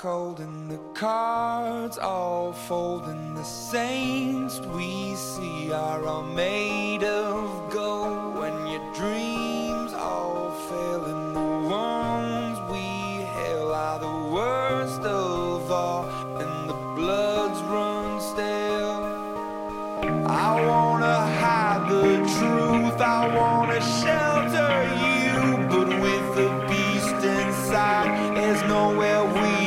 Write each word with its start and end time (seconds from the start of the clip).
Cold 0.00 0.40
and 0.40 0.70
the 0.70 0.78
cards 0.94 1.98
all 1.98 2.54
fold 2.54 3.04
and 3.04 3.36
the 3.36 3.44
saints 3.44 4.58
we 4.74 5.14
see 5.14 5.70
are 5.72 6.06
all 6.06 6.22
made 6.22 7.04
of 7.04 7.70
gold. 7.70 8.38
When 8.38 8.66
your 8.66 8.94
dreams 8.94 9.92
all 9.92 10.52
fail 10.70 11.04
and 11.04 11.36
the 11.36 11.68
ones 11.68 12.58
we 12.72 12.80
hail 13.36 13.74
are 13.74 13.98
the 13.98 14.34
worst 14.34 15.02
of 15.02 15.70
all 15.70 16.08
and 16.40 16.70
the 16.70 16.80
bloods 16.96 17.60
run 17.68 18.22
stale. 18.22 19.04
I 20.26 20.64
wanna 20.66 21.18
hide 21.42 21.90
the 21.90 22.16
truth 22.38 22.98
I 23.02 23.28
wanna 23.36 23.82
shelter 24.00 24.72
you 25.04 25.58
but 25.68 25.88
with 26.00 26.26
the 26.36 26.48
beast 26.70 27.22
inside 27.22 28.34
there's 28.34 28.62
nowhere 28.62 29.24
we 29.26 29.59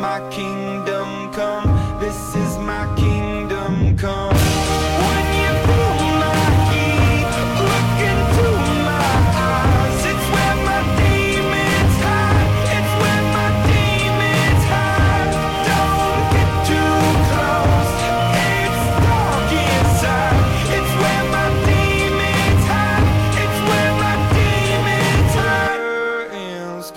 my 0.00 0.20
kingdom 0.30 1.32
come. 1.32 1.67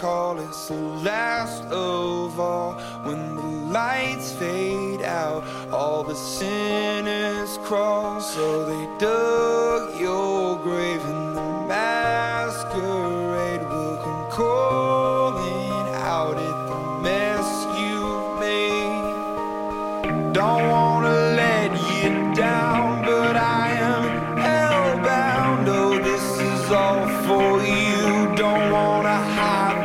Call 0.02 0.40
it's 0.40 0.68
the 0.68 0.74
last 0.74 1.64
of 1.66 2.40
all. 2.40 2.74
When 3.04 3.36
the 3.36 3.52
lights 3.72 4.34
fade 4.34 5.04
out, 5.04 5.44
all 5.72 6.04
the 6.04 6.16
sinners 6.16 7.60
crawl. 7.60 8.20
So 8.20 8.66
they 8.66 8.98
dug 8.98 10.00
your 10.00 10.58
grave 10.58 11.06
and 11.06 11.38
the 11.38 11.68
masquerade 11.68 13.62
will 13.70 13.98
come 13.98 14.32
calling 14.32 15.94
out 15.94 16.38
at 16.50 16.58
the 16.72 16.80
mess 17.04 17.48
you've 17.80 18.40
made. 18.40 20.34
Don't 20.34 20.91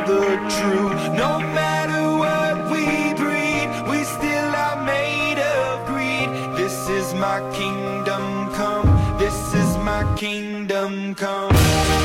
the 0.07 0.37
truth. 0.55 1.03
No 1.17 1.37
matter 1.39 2.01
what 2.23 2.71
we 2.71 3.13
breed, 3.21 3.67
we 3.89 4.05
still 4.05 4.55
are 4.55 4.81
made 4.85 5.37
of 5.37 5.85
greed. 5.85 6.29
This 6.55 6.87
is 6.89 7.13
my 7.13 7.39
kingdom 7.51 8.53
come. 8.53 8.87
This 9.19 9.53
is 9.53 9.77
my 9.77 10.03
kingdom 10.15 11.13
come. 11.13 11.96